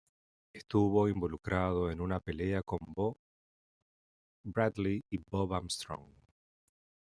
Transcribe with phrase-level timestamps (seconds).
[0.51, 3.17] Estuvo involucrado en una pelea con Boo
[4.43, 6.09] Bradley y Bob Armstrong.